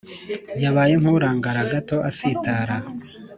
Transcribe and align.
yabaye 0.63 0.93
nk’urangara 1.01 1.61
gato 1.71 1.97
asitara 2.09 2.75